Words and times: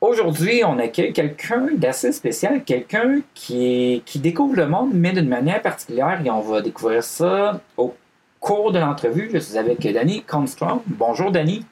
Aujourd'hui, 0.00 0.62
on 0.64 0.78
accueille 0.78 1.12
quelqu'un 1.12 1.70
d'assez 1.72 2.12
spécial, 2.12 2.62
quelqu'un 2.62 3.20
qui, 3.34 4.00
qui 4.06 4.20
découvre 4.20 4.54
le 4.54 4.68
monde, 4.68 4.90
mais 4.94 5.10
d'une 5.10 5.28
manière 5.28 5.60
particulière, 5.60 6.20
et 6.24 6.30
on 6.30 6.40
va 6.40 6.60
découvrir 6.60 7.02
ça 7.02 7.60
au 7.76 7.96
cours 8.38 8.70
de 8.70 8.78
l'entrevue. 8.78 9.28
Je 9.32 9.38
suis 9.38 9.58
avec 9.58 9.80
Danny 9.80 10.22
Constrong. 10.22 10.82
Bonjour, 10.86 11.32
Danny. 11.32 11.66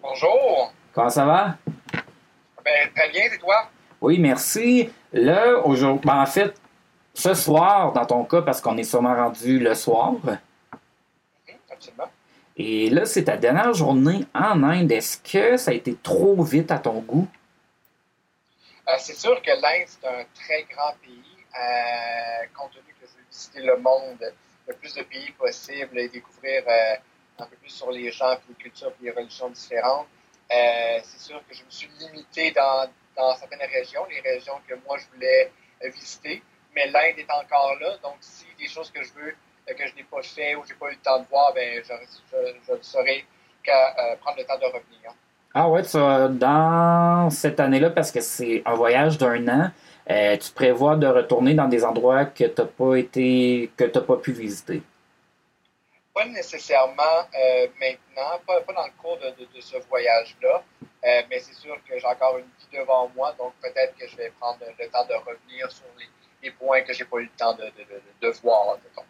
Bonjour. 0.00 0.72
Comment 0.94 1.10
ça 1.10 1.26
va? 1.26 1.56
Ben, 2.64 2.90
très 2.94 3.10
bien, 3.10 3.24
et 3.26 3.38
toi? 3.38 3.68
Oui, 4.00 4.18
merci. 4.18 4.88
Là, 5.12 5.58
aujourd'hui, 5.58 6.06
ben, 6.06 6.22
en 6.22 6.26
fait, 6.26 6.54
ce 7.12 7.34
soir, 7.34 7.92
dans 7.92 8.06
ton 8.06 8.24
cas, 8.24 8.40
parce 8.40 8.62
qu'on 8.62 8.78
est 8.78 8.84
sûrement 8.84 9.14
rendu 9.14 9.58
le 9.58 9.74
soir. 9.74 10.12
Mhm, 10.12 10.38
absolument. 11.70 12.08
Et 12.58 12.88
là, 12.88 13.04
c'est 13.04 13.24
ta 13.24 13.36
dernière 13.36 13.74
journée 13.74 14.24
en 14.34 14.62
Inde. 14.62 14.90
Est-ce 14.90 15.18
que 15.18 15.58
ça 15.58 15.72
a 15.72 15.74
été 15.74 15.94
trop 15.94 16.42
vite 16.42 16.70
à 16.70 16.78
ton 16.78 17.00
goût? 17.00 17.28
Euh, 18.88 18.92
c'est 18.98 19.14
sûr 19.14 19.42
que 19.42 19.50
l'Inde, 19.50 19.86
c'est 19.86 20.06
un 20.06 20.24
très 20.34 20.62
grand 20.62 20.94
pays. 21.02 21.22
Euh, 21.54 22.46
compte 22.56 22.72
tenu 22.72 22.94
que 22.98 23.06
je 23.06 23.12
veux 23.12 23.24
visiter 23.30 23.60
le 23.60 23.76
monde, 23.76 24.32
le 24.68 24.74
plus 24.74 24.94
de 24.94 25.02
pays 25.02 25.30
possible 25.32 25.98
et 25.98 26.08
découvrir 26.08 26.62
euh, 26.66 26.94
un 27.40 27.46
peu 27.46 27.56
plus 27.56 27.70
sur 27.70 27.90
les 27.90 28.10
gens, 28.10 28.38
les 28.48 28.54
cultures, 28.54 28.92
les 29.02 29.10
religions 29.10 29.50
différentes. 29.50 30.06
C'est 30.48 31.18
sûr 31.18 31.42
que 31.48 31.54
je 31.54 31.64
me 31.64 31.70
suis 31.70 31.88
limité 31.98 32.52
dans, 32.52 32.88
certaines 33.36 33.68
régions, 33.68 34.06
les 34.08 34.20
régions 34.20 34.58
que 34.66 34.74
moi 34.86 34.96
je 34.98 35.06
voulais 35.14 35.52
visiter. 35.82 36.42
Mais 36.74 36.86
l'Inde 36.86 37.18
est 37.18 37.30
encore 37.30 37.76
là, 37.80 37.96
donc 38.02 38.16
si 38.20 38.46
des 38.58 38.68
choses 38.68 38.90
que 38.90 39.02
je 39.02 39.12
veux 39.14 39.34
que 39.74 39.86
je 39.86 39.94
n'ai 39.94 40.04
pas 40.04 40.22
fait 40.22 40.54
ou 40.56 40.64
j'ai 40.66 40.74
pas 40.74 40.88
eu 40.90 40.94
le 40.94 41.00
temps 41.00 41.20
de 41.20 41.26
voir, 41.28 41.52
ben 41.54 41.82
je, 41.84 41.92
je, 42.32 42.36
je 42.66 42.72
ne 42.72 42.82
saurais 42.82 43.24
qu'à 43.62 43.94
euh, 44.12 44.16
prendre 44.16 44.38
le 44.38 44.44
temps 44.44 44.58
de 44.58 44.66
revenir. 44.66 45.12
Ah 45.54 45.68
ouais, 45.68 45.82
tu 45.82 45.96
vas- 45.98 46.28
dans 46.28 47.30
cette 47.30 47.58
année-là, 47.60 47.90
parce 47.90 48.12
que 48.12 48.20
c'est 48.20 48.62
un 48.66 48.74
voyage 48.74 49.18
d'un 49.18 49.48
an, 49.48 49.70
euh, 50.10 50.36
tu 50.36 50.52
prévois 50.52 50.96
de 50.96 51.06
retourner 51.06 51.54
dans 51.54 51.66
des 51.68 51.84
endroits 51.84 52.26
que 52.26 52.44
tu 52.44 52.60
n'as 52.60 52.66
pas 52.68 52.94
été, 52.96 53.70
que 53.76 53.84
t'as 53.84 54.02
pas 54.02 54.16
pu 54.18 54.32
visiter. 54.32 54.82
Pas 56.14 56.24
nécessairement 56.26 57.02
euh, 57.34 57.68
maintenant, 57.78 58.40
pas, 58.46 58.60
pas 58.62 58.72
dans 58.72 58.86
le 58.86 58.92
cours 59.00 59.18
de, 59.18 59.30
de, 59.30 59.44
de 59.54 59.60
ce 59.60 59.76
voyage-là, 59.88 60.64
euh, 61.04 61.22
mais 61.30 61.38
c'est 61.38 61.54
sûr 61.54 61.76
que 61.88 61.98
j'ai 61.98 62.06
encore 62.06 62.38
une 62.38 62.46
vie 62.46 62.78
devant 62.78 63.08
moi, 63.14 63.32
donc 63.38 63.52
peut-être 63.62 63.94
que 63.96 64.08
je 64.08 64.16
vais 64.16 64.30
prendre 64.40 64.58
le 64.78 64.88
temps 64.88 65.04
de 65.06 65.14
revenir 65.14 65.70
sur 65.70 65.84
les, 65.98 66.06
les 66.42 66.50
points 66.52 66.80
que 66.82 66.92
j'ai 66.94 67.04
pas 67.04 67.18
eu 67.18 67.24
le 67.24 67.36
temps 67.36 67.54
de, 67.54 67.64
de, 67.64 67.84
de, 67.84 68.02
de 68.22 68.28
voir. 68.40 68.78
mettons. 68.82 69.04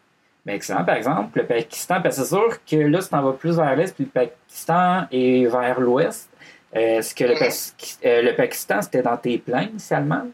Mais 0.46 0.54
excellent, 0.54 0.84
par 0.84 0.94
exemple, 0.94 1.40
le 1.40 1.46
Pakistan, 1.46 2.00
parce 2.00 2.16
que 2.16 2.22
c'est 2.22 2.28
sûr 2.28 2.64
que 2.64 2.76
là, 2.76 3.00
si 3.00 3.08
tu 3.08 3.16
vas 3.16 3.32
plus 3.32 3.56
vers 3.56 3.74
l'est, 3.74 3.92
puis 3.92 4.04
le 4.04 4.10
Pakistan 4.10 5.06
est 5.10 5.44
vers 5.46 5.80
l'ouest, 5.80 6.30
est-ce 6.72 7.12
que 7.16 7.24
le, 7.24 7.34
Mhm. 7.34 7.38
Pas- 7.40 8.08
euh, 8.08 8.22
le 8.22 8.36
Pakistan, 8.36 8.80
c'était 8.80 9.02
dans 9.02 9.16
tes 9.16 9.38
plans 9.38 9.60
initialement? 9.62 10.24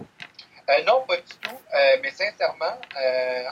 Euh, 0.00 0.82
non, 0.86 1.04
pas 1.06 1.16
du 1.16 1.22
tout, 1.40 1.54
euh, 1.54 1.96
mais 2.02 2.10
sincèrement, 2.10 2.76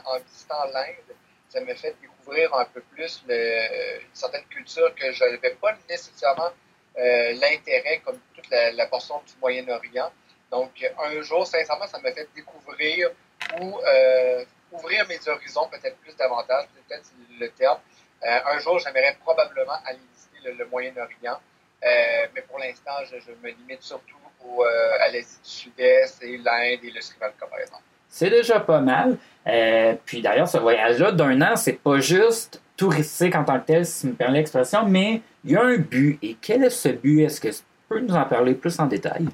en 0.07 0.19
visitant 0.19 0.65
l'Inde, 0.75 1.17
ça 1.49 1.61
me 1.61 1.73
fait 1.75 1.95
découvrir 2.01 2.53
un 2.55 2.65
peu 2.65 2.81
plus 2.81 3.23
le, 3.29 4.01
une 4.01 4.15
certaine 4.15 4.45
culture 4.51 4.93
que 4.97 5.13
je 5.13 5.23
n'avais 5.25 5.55
pas 5.61 5.73
nécessairement 5.89 6.51
l'intérêt 6.97 8.01
comme 8.05 8.19
toute 8.35 8.51
la, 8.51 8.73
la 8.73 8.87
portion 8.87 9.17
du 9.27 9.35
Moyen-Orient. 9.41 10.11
Donc, 10.51 10.71
un 11.05 11.23
jour, 11.23 11.47
sincèrement, 11.47 11.87
ça 11.87 11.99
m'a 12.01 12.13
fait 12.13 12.29
découvrir 12.35 13.11
ou 13.61 13.79
ouvrir 14.73 15.07
mes 15.09 15.19
horizons 15.29 15.69
peut-être 15.71 15.97
plus 15.99 16.17
davantage, 16.17 16.65
peut-être 16.75 17.11
le 17.39 17.49
terme. 17.51 17.79
Euh, 18.25 18.39
un 18.55 18.59
jour, 18.59 18.79
j'aimerais 18.79 19.17
probablement 19.21 19.79
aller 19.85 19.99
visiter 20.13 20.53
le, 20.57 20.67
Moyen-Orient, 20.67 21.39
euh, 21.85 21.89
mais 22.35 22.43
pour 22.43 22.59
l'instant, 22.59 22.93
je, 23.11 23.33
me 23.43 23.51
limite 23.51 23.83
surtout 23.83 24.17
euh, 24.45 24.65
à 25.01 25.09
l'Asie 25.09 25.39
du 25.43 25.49
Sud-Est 25.49 26.23
et 26.23 26.39
l'Inde 26.39 26.81
et 26.83 26.91
le 26.91 27.01
Sri 27.01 27.17
Lanka, 27.21 27.47
par 27.47 27.59
exemple. 27.59 27.83
C'est 28.09 28.31
déjà 28.31 28.61
pas 28.61 28.81
mal. 28.81 29.17
Puis 30.05 30.21
d'ailleurs, 30.21 30.49
ce 30.49 30.59
voyage-là 30.59 31.13
d'un 31.13 31.41
an, 31.41 31.57
c'est 31.57 31.73
pas 31.73 31.99
juste 31.99 32.61
touristique 32.77 33.35
en 33.35 33.45
tant 33.45 33.59
que 33.59 33.67
tel, 33.67 33.87
si 33.87 34.07
me 34.07 34.13
permets 34.13 34.39
l'expression, 34.39 34.85
mais 34.85 35.23
il 35.45 35.53
y 35.53 35.57
a 35.57 35.63
un 35.63 35.79
but. 35.79 36.19
Et 36.23 36.37
quel 36.41 36.63
est 36.65 36.71
ce 36.71 36.91
but? 36.91 37.23
Est-ce 37.23 37.41
que 37.41 37.49
tu 37.49 37.63
peux 37.89 38.01
nous 38.01 38.15
en 38.15 38.25
parler 38.25 38.55
plus 38.55 38.79
en 38.79 38.87
détail? 38.87 39.27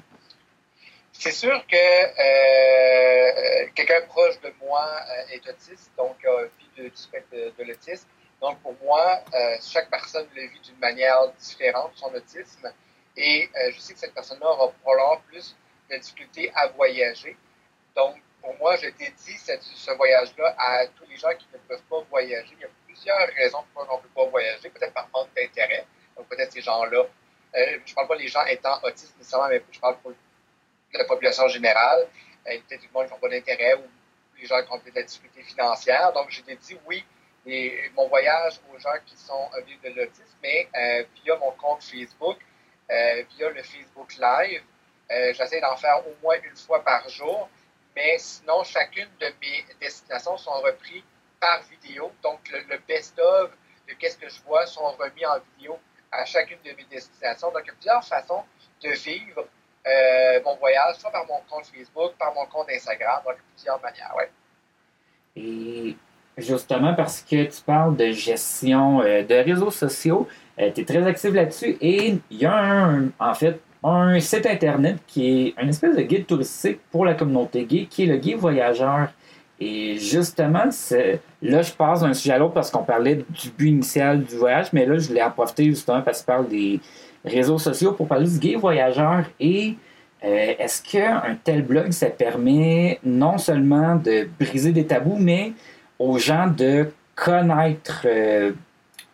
C'est 1.21 1.33
sûr 1.33 1.67
que 1.67 1.75
euh, 1.75 3.67
quelqu'un 3.75 3.99
proche 4.07 4.39
de 4.39 4.53
moi 4.61 4.87
euh, 4.87 5.33
est 5.33 5.45
autiste, 5.49 5.91
donc 5.97 6.15
a 6.23 6.43
vit 6.57 6.89
du 6.89 6.95
spectre 6.95 7.27
de, 7.33 7.53
de 7.57 7.63
l'autisme. 7.65 8.07
Donc 8.39 8.61
pour 8.61 8.73
moi, 8.81 9.21
euh, 9.33 9.57
chaque 9.61 9.89
personne 9.89 10.29
le 10.33 10.43
vit 10.43 10.61
d'une 10.61 10.79
manière 10.79 11.29
différente, 11.37 11.91
son 11.95 12.13
autisme. 12.13 12.71
Et 13.17 13.49
euh, 13.53 13.69
je 13.73 13.79
sais 13.81 13.95
que 13.95 13.99
cette 13.99 14.13
personne-là 14.13 14.47
aura 14.47 14.71
probablement 14.81 15.21
plus 15.27 15.57
de 15.91 15.97
difficultés 15.97 16.53
à 16.55 16.67
voyager. 16.67 17.35
Donc 17.97 18.15
pour 18.41 18.55
moi, 18.57 18.77
je 18.77 18.87
dédie 18.87 19.37
ce 19.37 19.91
voyage-là 19.91 20.55
à 20.57 20.87
tous 20.87 21.03
les 21.09 21.17
gens 21.17 21.35
qui 21.37 21.49
ne 21.51 21.57
peuvent 21.67 21.83
pas 21.89 21.99
voyager. 22.09 22.53
Il 22.53 22.61
y 22.61 22.63
a 22.63 22.69
plusieurs 22.85 23.27
raisons 23.35 23.65
pourquoi 23.73 23.93
on 23.93 23.97
ne 23.97 24.03
peut 24.03 24.13
pas 24.15 24.25
voyager, 24.27 24.69
peut-être 24.69 24.93
par 24.93 25.09
manque 25.13 25.33
d'intérêt. 25.35 25.85
Donc 26.15 26.29
peut-être 26.29 26.53
ces 26.53 26.61
gens-là. 26.61 27.03
Euh, 27.55 27.79
je 27.85 27.93
parle 27.93 28.07
pas 28.07 28.15
des 28.15 28.29
gens 28.29 28.45
étant 28.45 28.79
autistes 28.83 29.17
nécessairement, 29.17 29.49
mais 29.49 29.61
je 29.69 29.79
parle 29.81 29.97
pour 29.97 30.13
la 30.97 31.05
population 31.05 31.47
générale. 31.47 32.07
Euh, 32.47 32.57
peut-être 32.67 32.81
du 32.81 32.89
monde 32.93 33.05
qui 33.07 33.13
n'ont 33.13 33.19
pas 33.19 33.29
d'intérêt 33.29 33.75
ou 33.75 33.83
les 34.39 34.47
gens 34.47 34.61
qui 34.63 34.71
ont 34.71 34.77
de 34.77 34.91
la 34.95 35.03
difficulté 35.03 35.43
financière. 35.43 36.13
Donc, 36.13 36.29
j'ai 36.29 36.55
dit 36.55 36.77
oui, 36.87 37.03
et 37.45 37.89
mon 37.95 38.07
voyage 38.07 38.59
aux 38.73 38.79
gens 38.79 38.97
qui 39.05 39.17
sont 39.17 39.49
euh, 39.55 39.61
victimes 39.61 39.93
de 39.93 40.01
l'autisme, 40.01 40.37
mais 40.41 40.67
euh, 40.75 41.03
via 41.23 41.35
mon 41.37 41.51
compte 41.51 41.83
Facebook, 41.83 42.37
euh, 42.89 43.23
via 43.31 43.49
le 43.49 43.63
Facebook 43.63 44.15
Live. 44.17 44.63
Euh, 45.11 45.33
J'essaie 45.33 45.59
d'en 45.59 45.75
faire 45.75 46.05
au 46.07 46.15
moins 46.21 46.35
une 46.43 46.55
fois 46.55 46.83
par 46.83 47.07
jour, 47.09 47.49
mais 47.95 48.17
sinon, 48.19 48.63
chacune 48.63 49.09
de 49.19 49.27
mes 49.41 49.65
destinations 49.81 50.37
sont 50.37 50.61
reprises 50.61 51.03
par 51.39 51.61
vidéo. 51.63 52.11
Donc, 52.21 52.47
le, 52.49 52.59
le 52.69 52.77
best-of 52.87 53.51
de 53.87 53.93
qu'est-ce 53.95 54.17
que 54.17 54.29
je 54.29 54.41
vois 54.43 54.65
sont 54.67 54.91
remis 54.91 55.25
en 55.25 55.39
vidéo 55.57 55.79
à 56.11 56.25
chacune 56.25 56.59
de 56.63 56.71
mes 56.73 56.83
destinations. 56.85 57.51
Donc, 57.51 57.61
il 57.63 57.67
y 57.67 57.71
a 57.71 57.73
plusieurs 57.73 58.03
façons 58.03 58.43
de 58.81 58.89
vivre 58.91 59.47
euh, 59.87 60.39
mon 60.45 60.55
voyage, 60.57 60.95
soit 60.97 61.11
par 61.11 61.25
mon 61.27 61.39
compte 61.49 61.65
Facebook, 61.65 62.13
par 62.19 62.33
mon 62.33 62.45
compte 62.45 62.67
Instagram, 62.73 63.21
donc 63.25 63.35
plusieurs 63.55 63.81
manières, 63.81 64.13
ouais. 64.17 64.29
Et 65.35 65.95
justement, 66.37 66.93
parce 66.93 67.21
que 67.21 67.43
tu 67.43 67.61
parles 67.61 67.95
de 67.95 68.11
gestion 68.11 69.01
euh, 69.01 69.23
de 69.23 69.35
réseaux 69.35 69.71
sociaux, 69.71 70.27
tu 70.57 70.81
es 70.81 70.85
très 70.85 71.05
actif 71.07 71.33
là-dessus 71.33 71.77
et 71.79 72.19
il 72.29 72.37
y 72.37 72.45
a 72.45 72.53
un, 72.53 73.09
en 73.17 73.33
fait 73.33 73.61
un 73.83 74.19
site 74.19 74.45
internet 74.45 74.97
qui 75.07 75.47
est 75.47 75.53
un 75.57 75.67
espèce 75.67 75.95
de 75.95 76.01
guide 76.01 76.25
touristique 76.25 76.79
pour 76.91 77.05
la 77.05 77.13
communauté 77.13 77.65
gay, 77.65 77.87
qui 77.89 78.03
est 78.03 78.07
le 78.07 78.17
Guide 78.17 78.37
Voyageur. 78.37 79.09
Et 79.61 79.97
justement, 79.97 80.65
là, 81.41 81.61
je 81.61 81.71
passe 81.73 82.01
d'un 82.01 82.13
sujet 82.13 82.33
à 82.33 82.37
l'autre 82.37 82.53
parce 82.53 82.71
qu'on 82.71 82.83
parlait 82.83 83.15
du 83.15 83.49
but 83.57 83.69
initial 83.69 84.23
du 84.23 84.37
voyage, 84.37 84.71
mais 84.71 84.85
là, 84.85 84.97
je 84.97 85.07
voulais 85.07 85.21
en 85.21 85.33
justement 85.57 86.01
parce 86.01 86.19
que 86.19 86.23
tu 86.23 86.25
parles 86.25 86.47
des 86.47 86.79
réseaux 87.25 87.59
sociaux 87.59 87.93
pour 87.93 88.07
parler 88.07 88.27
du 88.27 88.39
Gay 88.39 88.55
Voyageur. 88.55 89.25
Et 89.39 89.75
euh, 90.23 90.55
est-ce 90.57 90.81
qu'un 90.81 91.37
tel 91.43 91.63
blog, 91.63 91.91
ça 91.91 92.07
permet 92.07 92.99
non 93.03 93.37
seulement 93.37 93.95
de 93.95 94.27
briser 94.39 94.71
des 94.71 94.85
tabous, 94.85 95.17
mais 95.19 95.53
aux 95.97 96.17
gens 96.17 96.47
de 96.47 96.91
connaître 97.15 98.01
euh, 98.05 98.53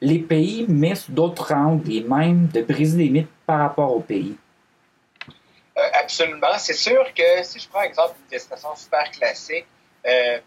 les 0.02 0.20
pays, 0.20 0.66
mais 0.68 0.96
sous 0.96 1.12
d'autres 1.12 1.54
angles, 1.54 1.92
et 1.92 2.02
même 2.02 2.48
de 2.48 2.62
briser 2.62 2.98
des 2.98 3.10
mythes 3.10 3.30
par 3.46 3.60
rapport 3.60 3.96
au 3.96 4.02
pays? 4.02 4.36
Euh, 5.78 5.82
absolument. 6.02 6.58
C'est 6.58 6.74
sûr 6.74 7.04
que 7.14 7.44
si 7.44 7.60
je 7.60 7.68
prends 7.68 7.82
exemple 7.82 8.16
une 8.24 8.30
destination 8.30 8.76
super 8.76 9.10
classique, 9.12 9.66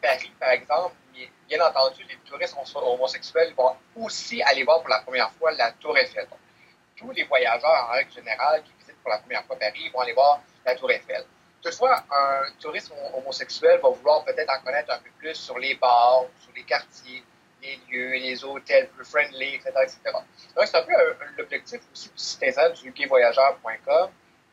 Paris 0.01 0.31
par 0.39 0.51
exemple, 0.51 0.95
bien- 1.15 1.61
entendu, 1.61 2.03
les 2.09 2.17
touristes 2.31 2.55
homo- 2.57 2.95
homosexuels 2.95 3.53
vont 3.57 3.73
aussi 3.97 4.41
aller 4.43 4.63
voir 4.63 4.81
pour 4.81 4.91
la 4.91 5.01
première 5.01 5.33
fois 5.33 5.51
la 5.53 5.73
Tour 5.73 5.99
Eiffel. 5.99 6.27
Tous 6.99 7.11
les 7.13 7.25
voyageurs 7.25 7.87
en 7.89 7.93
règle 7.93 8.13
générale 8.13 8.63
qui 8.63 8.73
visitent 8.79 9.01
pour 9.03 9.11
la 9.11 9.19
première 9.19 9.45
fois 9.45 9.57
Paris 9.59 9.89
vont 9.93 10.01
aller 10.01 10.13
voir 10.13 10.41
la 10.65 10.75
Tour 10.75 10.91
Eiffel. 10.91 11.25
Toutefois, 11.63 12.05
un 12.11 12.43
touriste 12.61 12.91
hom- 12.93 13.15
homosexuel 13.21 13.81
va 13.81 13.89
vouloir 13.91 14.25
peut-être 14.25 14.51
en 14.51 14.61
connaître 14.65 14.93
un 14.93 14.99
peu 14.99 15.11
plus 15.19 15.35
sur 15.35 15.59
les 15.59 15.75
bars, 15.75 16.25
sur 16.41 16.53
les 16.55 16.63
quartiers, 16.63 17.23
les 17.63 17.77
lieux, 17.91 18.13
les 18.13 18.45
hôtels 18.45 18.89
plus 18.91 19.05
friendly, 19.05 19.55
etc. 19.57 19.73
Donc, 20.55 20.67
c'est 20.67 20.77
un 20.77 20.83
peu 20.83 20.93
euh, 20.95 21.15
l'objectif 21.37 21.81
aussi 21.93 22.09
du 22.11 22.19
site 22.19 22.43
internet 22.45 22.81
du 22.81 22.93
gayvoyageur.com 22.93 24.11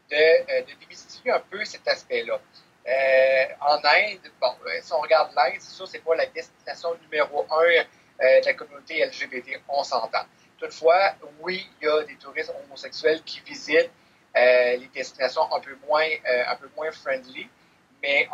de, 0.10 0.16
euh, 0.16 0.62
de 0.62 0.74
démystifier 0.80 1.31
un 1.31 1.40
peu 1.40 1.64
cet 1.66 1.88
aspect-là. 1.88 2.40
Euh, 2.88 3.46
en 3.62 3.78
Inde, 3.78 4.31
bon, 4.42 4.56
si 4.81 4.94
on 4.94 5.00
regarde 5.00 5.31
l'Inde, 5.36 5.56
c'est 5.60 5.74
sûr, 5.75 5.88
c'est 5.88 6.00
pas 6.00 6.16
la 6.16 6.25
destination 6.28 6.96
numéro 7.02 7.46
un 7.52 7.84
de 8.42 8.46
la 8.46 8.54
communauté 8.54 9.06
LGBT, 9.06 9.60
on 9.68 9.84
s'entend. 9.84 10.25
Toutefois, 10.57 11.16
oui, 11.42 11.68
il 11.81 11.86
y 11.86 11.90
a 11.90 12.04
des 12.04 12.16
touristes 12.16 12.54
homosexuels 12.66 13.22
qui 13.24 13.42
visitent 13.42 13.92
euh, 14.38 14.78
les 14.78 14.90
destinations 14.94 15.54
un 15.54 15.60
peu 15.60 15.75
moins, 15.88 16.04
euh, 16.04 16.44
un 16.48 16.56
peu 16.56 16.69
moins 16.75 16.92
friendly, 16.92 17.50
mais 18.02 18.28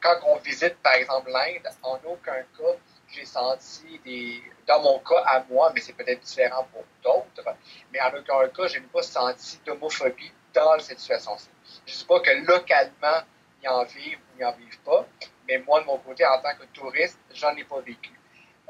quand 0.00 0.16
on 0.26 0.36
visite, 0.36 0.76
par 0.82 0.94
exemple, 0.94 1.30
l'Inde, 1.30 1.72
en 1.82 1.98
aucun 2.04 2.42
cas, 2.56 2.76
j'ai 3.08 3.24
senti 3.24 3.98
des, 4.04 4.42
dans 4.66 4.82
mon 4.82 4.98
cas 4.98 5.22
à 5.26 5.44
moi, 5.48 5.72
mais 5.74 5.80
c'est 5.80 5.94
peut-être 5.94 6.20
différent 6.20 6.66
pour 6.72 6.84
d'autres, 7.02 7.56
mais 7.92 8.00
en 8.00 8.08
aucun 8.08 8.48
cas, 8.48 8.66
je 8.68 8.78
n'ai 8.78 8.86
pas 8.86 9.02
senti 9.02 9.58
d'homophobie 9.64 10.32
dans 10.52 10.78
cette 10.78 11.00
situation-ci. 11.00 11.48
Je 11.86 11.92
ne 11.92 11.98
dis 11.98 12.04
pas 12.04 12.20
que 12.20 12.30
localement, 12.46 13.22
ils 13.62 13.68
en 13.68 13.84
vivent 13.84 14.18
ou 14.18 14.38
ils 14.38 14.42
n'en 14.42 14.52
vivent 14.52 14.80
pas, 14.80 15.06
mais 15.48 15.58
moi, 15.58 15.80
de 15.80 15.86
mon 15.86 15.98
côté, 15.98 16.26
en 16.26 16.40
tant 16.40 16.54
que 16.56 16.64
touriste, 16.72 17.18
j'en 17.32 17.54
ai 17.56 17.64
pas 17.64 17.80
vécu. 17.80 18.12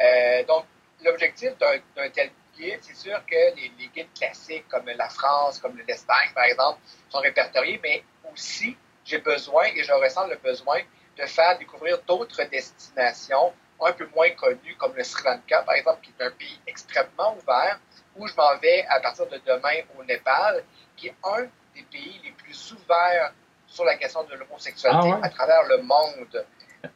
Euh, 0.01 0.45
donc, 0.45 0.65
l'objectif 1.03 1.57
d'un 1.59 2.11
tel 2.11 2.31
c'est 2.81 2.97
sûr 2.97 3.19
que 3.27 3.57
les, 3.57 3.73
les, 3.79 3.89
guides 3.89 4.13
classiques 4.15 4.69
comme 4.69 4.87
la 4.87 5.09
France, 5.09 5.59
comme 5.59 5.79
l'Espagne, 5.87 6.31
par 6.35 6.45
exemple, 6.45 6.79
sont 7.09 7.19
répertoriés, 7.19 7.81
mais 7.83 8.05
aussi, 8.33 8.77
j'ai 9.05 9.19
besoin 9.19 9.65
et 9.75 9.83
je 9.83 9.93
ressens 9.93 10.27
le 10.27 10.37
besoin 10.37 10.81
de 11.17 11.27
faire 11.27 11.59
découvrir 11.59 12.01
d'autres 12.03 12.43
destinations 12.45 13.53
un 13.83 13.93
peu 13.93 14.07
moins 14.15 14.31
connues, 14.31 14.77
comme 14.79 14.95
le 14.95 15.05
Sri 15.05 15.23
Lanka, 15.25 15.63
par 15.63 15.75
exemple, 15.75 16.01
qui 16.03 16.13
est 16.19 16.25
un 16.25 16.31
pays 16.31 16.61
extrêmement 16.67 17.37
ouvert, 17.37 17.79
où 18.17 18.27
je 18.27 18.35
m'en 18.35 18.57
vais 18.59 18.85
à 18.89 19.01
partir 19.01 19.27
de 19.27 19.39
demain 19.39 19.81
au 19.99 20.05
Népal, 20.05 20.65
qui 20.97 21.09
est 21.09 21.15
un 21.25 21.47
des 21.75 21.83
pays 21.83 22.21
les 22.23 22.33
plus 22.33 22.73
ouverts 22.73 23.33
sur 23.67 23.85
la 23.85 23.97
question 23.97 24.25
de 24.25 24.35
l'homosexualité 24.35 25.13
ah 25.13 25.21
à 25.23 25.29
travers 25.31 25.63
le 25.65 25.79
monde. 25.83 26.47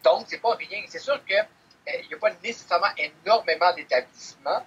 Donc, 0.03 0.27
c'est 0.29 0.41
pas 0.41 0.55
rien. 0.57 0.83
C'est 0.89 0.99
sûr 0.99 1.25
qu'il 1.25 1.37
euh, 1.37 2.07
n'y 2.09 2.15
a 2.15 2.19
pas 2.19 2.31
nécessairement 2.43 2.89
énormément 2.99 3.73
d'établissements, 3.75 4.67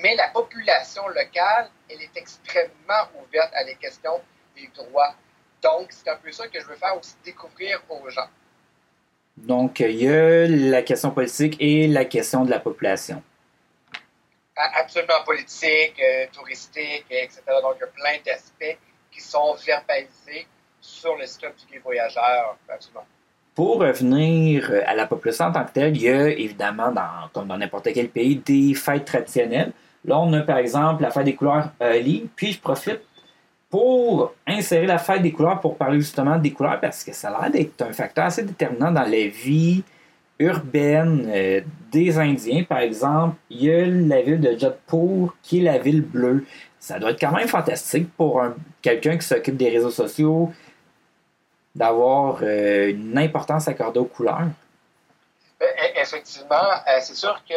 mais 0.00 0.14
la 0.16 0.28
population 0.28 1.06
locale, 1.08 1.70
elle 1.90 2.02
est 2.02 2.16
extrêmement 2.16 3.08
ouverte 3.20 3.52
à 3.54 3.64
les 3.64 3.74
questions 3.76 4.20
des 4.56 4.68
droits. 4.74 5.14
Donc, 5.62 5.88
c'est 5.90 6.08
un 6.08 6.16
peu 6.16 6.32
ça 6.32 6.48
que 6.48 6.60
je 6.60 6.66
veux 6.66 6.76
faire 6.76 6.96
aussi 6.98 7.14
découvrir 7.24 7.82
aux 7.88 8.08
gens. 8.10 8.28
Donc, 9.36 9.80
il 9.80 10.02
y 10.02 10.08
a 10.08 10.46
la 10.46 10.82
question 10.82 11.10
politique 11.10 11.56
et 11.60 11.88
la 11.88 12.04
question 12.04 12.44
de 12.44 12.50
la 12.50 12.60
population. 12.60 13.22
Absolument 14.56 15.24
politique, 15.24 16.00
euh, 16.00 16.26
touristique, 16.32 17.06
etc. 17.10 17.40
Donc, 17.62 17.76
il 17.76 17.80
y 17.80 17.84
a 17.84 17.86
plein 17.86 18.18
d'aspects 18.24 18.78
qui 19.10 19.20
sont 19.20 19.54
verbalisés 19.54 20.46
sur 20.80 21.16
le 21.16 21.26
site 21.26 21.42
du 21.42 21.72
guide 21.72 21.82
voyageur. 21.82 22.58
Absolument. 22.68 23.06
Pour 23.54 23.80
revenir 23.80 24.70
euh, 24.70 24.82
à 24.86 24.94
la 24.94 25.06
population 25.06 25.46
en 25.46 25.52
tant 25.52 25.64
que 25.64 25.72
telle, 25.72 25.96
il 25.96 26.02
y 26.02 26.08
a 26.08 26.28
évidemment, 26.28 26.90
dans, 26.90 27.28
comme 27.32 27.48
dans 27.48 27.56
n'importe 27.56 27.92
quel 27.92 28.08
pays, 28.08 28.36
des 28.36 28.74
fêtes 28.74 29.06
traditionnelles. 29.06 29.72
Là, 30.04 30.18
on 30.18 30.32
a 30.32 30.40
par 30.40 30.58
exemple 30.58 31.02
la 31.02 31.10
fête 31.10 31.24
des 31.24 31.34
couleurs 31.34 31.70
Ali. 31.80 32.28
Puis 32.34 32.52
je 32.52 32.60
profite 32.60 33.00
pour 33.70 34.34
insérer 34.46 34.86
la 34.86 34.98
fête 34.98 35.22
des 35.22 35.32
couleurs 35.32 35.60
pour 35.60 35.78
parler 35.78 35.98
justement 35.98 36.36
des 36.38 36.52
couleurs 36.52 36.78
parce 36.80 37.02
que 37.02 37.12
ça 37.12 37.30
a 37.30 37.42
l'air 37.42 37.50
d'être 37.50 37.80
un 37.80 37.92
facteur 37.92 38.26
assez 38.26 38.42
déterminant 38.42 38.92
dans 38.92 39.02
la 39.02 39.26
vie 39.28 39.82
urbaine 40.38 41.30
euh, 41.32 41.60
des 41.90 42.18
Indiens. 42.18 42.64
Par 42.64 42.78
exemple, 42.78 43.36
il 43.48 43.64
y 43.64 43.72
a 43.72 43.86
la 43.86 44.22
ville 44.22 44.40
de 44.40 44.58
Jodhpur 44.58 45.34
qui 45.42 45.60
est 45.60 45.62
la 45.62 45.78
ville 45.78 46.02
bleue. 46.02 46.44
Ça 46.78 46.98
doit 46.98 47.10
être 47.12 47.20
quand 47.20 47.32
même 47.32 47.48
fantastique 47.48 48.12
pour 48.14 48.42
quelqu'un 48.82 49.16
qui 49.16 49.26
s'occupe 49.26 49.56
des 49.56 49.70
réseaux 49.70 49.90
sociaux 49.90 50.52
d'avoir 51.74 52.40
euh, 52.42 52.90
une 52.90 53.16
importance 53.16 53.68
accordée 53.68 54.00
aux 54.00 54.04
couleurs. 54.04 54.48
Euh, 55.62 55.64
e, 55.64 56.00
effectivement, 56.00 56.68
c'est 57.00 57.14
sûr 57.14 57.40
que 57.48 57.54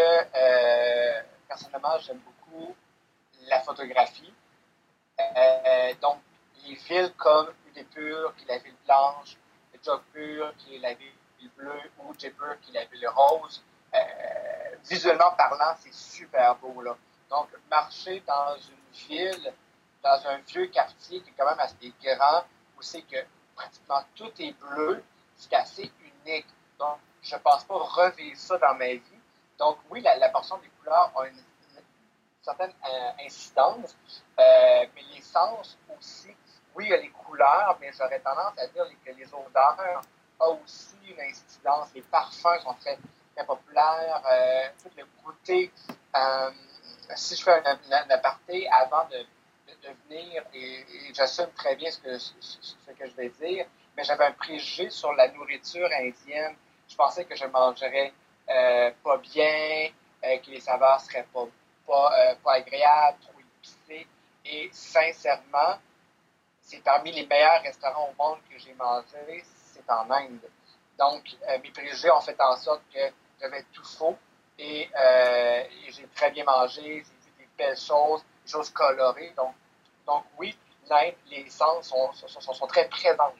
personnellement, 1.47 1.97
j'aime 2.05 2.17
beaucoup 2.17 2.34
la 3.47 3.61
photographie. 3.61 4.33
donc, 6.01 6.19
les 6.65 6.75
villes 6.75 7.13
comme 7.17 7.53
Udaipur, 7.67 8.33
qui 8.35 8.43
est 8.45 8.47
la 8.47 8.57
ville 8.57 8.75
blanche, 8.85 9.37
Jodhpur, 9.83 10.53
qui 10.57 10.75
est 10.75 10.79
la 10.79 10.93
ville 10.93 11.13
bleu 11.57 11.79
ou 11.99 12.13
Jaipur 12.17 12.59
qui 12.61 12.75
est 12.75 12.87
la 13.01 13.11
rose. 13.11 13.63
Euh, 13.93 14.75
visuellement 14.83 15.31
parlant, 15.37 15.75
c'est 15.79 15.93
super 15.93 16.55
beau. 16.55 16.81
Là. 16.81 16.95
Donc, 17.29 17.49
marcher 17.69 18.21
dans 18.25 18.55
une 18.57 19.07
ville, 19.07 19.53
dans 20.03 20.27
un 20.27 20.37
vieux 20.37 20.67
quartier 20.67 21.21
qui 21.21 21.29
est 21.29 21.33
quand 21.37 21.45
même 21.45 21.59
assez 21.59 21.93
grand, 22.01 22.43
où 22.77 22.81
c'est 22.81 23.01
que 23.03 23.17
pratiquement 23.55 24.03
tout 24.15 24.31
est 24.39 24.53
bleu, 24.53 25.03
c'est 25.35 25.53
assez 25.53 25.91
unique. 25.99 26.47
Donc, 26.77 26.97
je 27.21 27.35
ne 27.35 27.39
pense 27.39 27.63
pas 27.63 27.75
revivre 27.75 28.37
ça 28.37 28.57
dans 28.57 28.75
ma 28.75 28.87
vie. 28.87 29.01
Donc, 29.57 29.77
oui, 29.89 30.01
la, 30.01 30.29
portion 30.29 30.57
des 30.57 30.69
couleurs 30.79 31.11
a 31.15 31.27
une, 31.27 31.39
certaine 32.45 32.73
euh, 32.85 33.25
incidence, 33.25 33.97
euh, 34.39 34.85
mais 34.95 35.01
les 35.15 35.21
sens 35.21 35.77
aussi. 35.97 36.29
Oui, 36.75 36.85
il 36.85 36.89
y 36.89 36.93
a 36.93 36.97
les 36.97 37.09
couleurs, 37.09 37.77
mais 37.81 37.91
j'aurais 37.97 38.19
tendance 38.19 38.53
à 38.57 38.67
dire 38.67 38.85
que 39.03 39.11
les 39.11 39.25
odeurs 39.33 40.01
a 40.39 40.47
aussi 40.49 40.97
une 41.07 41.19
incidence. 41.21 41.89
Les 41.95 42.01
parfums 42.01 42.59
sont 42.61 42.73
très, 42.75 42.97
très 43.35 43.45
populaires. 43.45 44.21
Euh, 44.31 44.69
tout 44.83 44.89
le 44.95 45.05
goûter. 45.23 45.71
Euh, 46.15 46.51
si 47.15 47.35
je 47.35 47.43
fais 47.43 47.63
un, 47.65 48.09
aparté 48.09 48.67
avant 48.69 49.05
de, 49.05 49.17
de, 49.17 49.89
venir, 50.09 50.43
et, 50.53 50.85
j'assume 51.13 51.51
très 51.55 51.75
bien 51.75 51.89
ce 51.89 51.99
que, 51.99 52.17
ce, 52.17 52.91
que 52.91 53.07
je 53.07 53.15
vais 53.15 53.29
dire, 53.29 53.65
mais 53.95 54.03
j'avais 54.03 54.25
un 54.25 54.31
préjugé 54.33 54.89
sur 54.89 55.13
la 55.13 55.29
nourriture 55.29 55.89
indienne. 55.93 56.55
Je 56.89 56.95
pensais 56.95 57.25
que 57.25 57.35
je 57.35 57.45
mangerais 57.45 58.11
euh, 58.49 58.91
pas 59.03 59.17
bien, 59.17 59.89
que 60.21 60.49
les 60.49 60.59
saveurs 60.59 60.99
seraient 60.99 61.27
pas, 61.31 61.47
pas, 61.87 62.35
pas 62.43 62.53
agréables, 62.53 63.17
trop 63.21 63.39
épicées. 63.39 64.07
Et 64.45 64.69
sincèrement, 64.71 65.79
c'est 66.61 66.83
parmi 66.83 67.11
les 67.11 67.25
meilleurs 67.25 67.61
restaurants 67.61 68.09
au 68.11 68.23
monde 68.23 68.39
que 68.49 68.57
j'ai 68.59 68.73
mangé 68.73 69.43
en 69.87 70.09
Inde. 70.09 70.39
Donc, 70.97 71.23
euh, 71.49 71.57
mes 71.63 71.71
préjugés 71.71 72.09
ont 72.11 72.21
fait 72.21 72.39
en 72.39 72.55
sorte 72.55 72.81
que 72.93 72.99
j'avais 73.39 73.63
tout 73.73 73.83
faux 73.83 74.17
et, 74.57 74.89
euh, 74.97 75.63
j'ai 75.89 76.07
très 76.15 76.31
bien 76.31 76.45
mangé, 76.45 76.81
j'ai 76.81 76.91
vu 76.93 77.03
des 77.39 77.47
belles 77.57 77.77
choses, 77.77 78.23
des 78.45 78.51
choses 78.51 78.69
colorées. 78.69 79.33
Donc, 79.35 79.53
donc 80.07 80.23
oui, 80.39 80.57
l'Inde, 80.89 81.13
les 81.29 81.49
sens 81.49 81.87
sont, 81.87 82.11
sont, 82.13 82.53
sont, 82.53 82.67
très 82.67 82.87
présentes. 82.87 83.33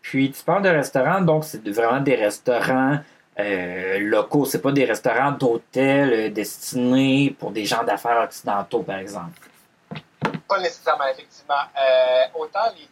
Puis, 0.00 0.30
tu 0.30 0.42
parles 0.44 0.62
de 0.62 0.68
restaurants, 0.68 1.20
donc 1.20 1.44
c'est 1.44 1.66
vraiment 1.68 2.00
des 2.00 2.14
restaurants 2.14 2.98
euh, 3.38 3.98
locaux, 4.00 4.44
c'est 4.44 4.60
pas 4.60 4.72
des 4.72 4.84
restaurants 4.84 5.32
d'hôtels 5.32 6.32
destinés 6.32 7.36
pour 7.38 7.50
des 7.50 7.64
gens 7.64 7.84
d'affaires 7.84 8.22
occidentaux, 8.22 8.82
par 8.82 8.98
exemple. 8.98 9.38
Pas 10.48 10.58
nécessairement, 10.58 11.06
effectivement. 11.06 11.54
autant 12.34 12.72
les 12.76 12.88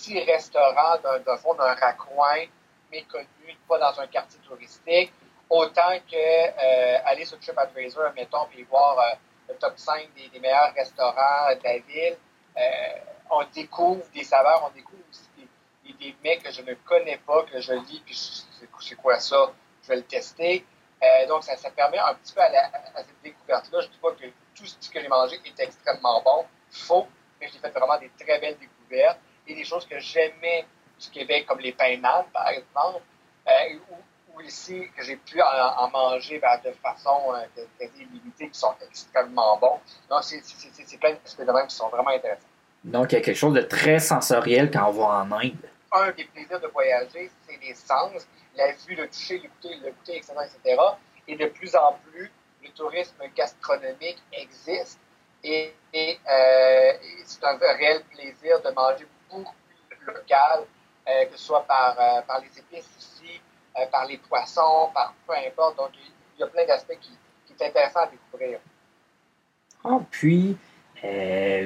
petit 0.00 0.20
restaurant 0.20 0.96
d'un 1.02 1.36
fond 1.36 1.54
d'un 1.54 1.74
raccoin 1.74 2.46
méconnu, 2.90 3.26
pas 3.68 3.78
dans 3.78 4.00
un 4.00 4.06
quartier 4.06 4.40
touristique, 4.40 5.12
autant 5.48 5.98
que 6.10 6.16
euh, 6.16 6.98
aller 7.04 7.24
sur 7.24 7.38
TripAdvisor, 7.38 8.12
mettons, 8.14 8.46
puis 8.50 8.62
voir 8.64 8.98
euh, 8.98 9.16
le 9.48 9.54
top 9.56 9.74
5 9.76 10.08
des, 10.32 10.38
meilleurs 10.40 10.72
restaurants 10.74 11.54
de 11.56 11.64
la 11.64 11.78
ville. 11.78 12.16
Euh, 12.56 12.60
on 13.30 13.44
découvre 13.54 14.02
des 14.14 14.24
saveurs, 14.24 14.68
on 14.68 14.74
découvre 14.74 15.02
aussi 15.08 15.28
des, 15.36 15.92
des, 15.92 16.16
mets 16.24 16.38
que 16.38 16.50
je 16.50 16.62
ne 16.62 16.74
connais 16.74 17.18
pas, 17.18 17.42
que 17.44 17.60
je 17.60 17.72
lis, 17.72 18.02
puis 18.04 18.16
c'est 18.80 18.96
quoi 18.96 19.18
ça, 19.20 19.52
je 19.82 19.88
vais 19.88 19.96
le 19.96 20.02
tester. 20.02 20.64
donc, 21.28 21.44
ça, 21.44 21.56
permet 21.70 21.98
un 21.98 22.14
petit 22.14 22.34
peu 22.34 22.40
à, 22.40 22.70
cette 22.96 23.22
découverte-là. 23.22 23.80
Je 23.80 23.86
ne 23.86 23.92
dis 23.92 23.98
pas 23.98 24.12
que 24.12 24.26
tout 24.54 24.66
ce 24.66 24.90
que 24.90 25.00
j'ai 25.00 25.08
mangé 25.08 25.40
est 25.44 25.60
extrêmement 25.60 26.22
bon, 26.22 26.44
faux, 26.70 27.08
mais 27.40 27.48
j'ai 27.52 27.58
fait 27.58 27.70
vraiment 27.70 27.98
des 27.98 28.10
très 28.18 28.38
belles 28.38 28.58
découvertes 28.58 29.18
et 29.46 29.54
des 29.54 29.64
choses 29.64 29.86
que 29.86 29.98
j'aimais 29.98 30.66
du 31.00 31.10
Québec, 31.10 31.46
comme 31.46 31.60
les 31.60 31.72
pains 31.72 31.98
par 32.32 32.48
exemple, 32.48 33.02
euh, 33.48 33.78
ou, 34.34 34.40
ici, 34.42 34.86
que 34.96 35.02
j'ai 35.02 35.16
pu 35.16 35.40
en, 35.42 35.90
manger 35.90 36.38
ben, 36.38 36.58
de 36.64 36.72
façon 36.82 37.34
euh, 37.34 37.86
qui 38.38 38.48
sont 38.52 38.74
extrêmement 38.86 39.58
bons. 39.58 39.80
Donc, 40.08 40.22
c'est 40.22 40.98
plein 40.98 41.12
de 41.12 41.66
qui 41.66 41.74
sont 41.74 41.88
vraiment 41.88 42.10
intéressants. 42.10 42.46
Donc, 42.84 43.12
il 43.12 43.16
y 43.16 43.18
a 43.18 43.20
quelque 43.20 43.36
chose 43.36 43.52
de 43.52 43.60
très 43.60 43.98
sensoriel 43.98 44.70
quand 44.70 44.88
on 44.88 44.92
va 44.92 45.04
en 45.04 45.32
Inde. 45.32 45.52
Un 45.92 46.12
des 46.12 46.24
plaisirs 46.24 46.60
de 46.60 46.68
voyager, 46.68 47.30
c'est 47.46 47.60
les 47.60 47.74
sens, 47.74 48.26
la 48.54 48.72
vue, 48.72 48.94
le 48.94 49.08
toucher, 49.08 49.38
le 49.38 49.48
goûter, 49.48 49.76
le 49.84 49.90
goûter, 49.90 50.16
etc., 50.18 50.34
etc. 50.44 50.80
Et 51.26 51.36
de 51.36 51.46
plus 51.46 51.74
en 51.74 51.94
plus, 52.04 52.30
le 52.62 52.68
tourisme 52.70 53.16
gastronomique 53.34 54.22
existe. 54.32 55.00
Et, 55.42 55.72
euh, 55.94 56.92
c'est 57.24 57.44
un 57.44 57.56
réel 57.56 58.02
plaisir 58.04 58.60
de 58.62 58.70
manger 58.70 59.06
local, 60.06 60.64
euh, 61.08 61.24
que 61.26 61.32
ce 61.32 61.44
soit 61.44 61.64
par, 61.66 61.96
euh, 61.98 62.40
les 62.42 62.58
épices 62.58 62.90
ici, 62.98 63.40
par 63.90 64.06
les 64.06 64.18
poissons, 64.18 64.90
par 64.92 65.14
peu 65.26 65.32
importe. 65.34 65.76
Donc, 65.76 65.90
il 66.36 66.40
y 66.40 66.42
a 66.42 66.46
plein 66.46 66.66
d'aspects 66.66 66.98
qui, 67.00 67.10
qui 67.46 67.54
sont 67.56 67.64
intéressants 67.64 68.00
à 68.00 68.06
découvrir. 68.06 68.60
Ah, 69.84 69.98
puis, 70.10 70.56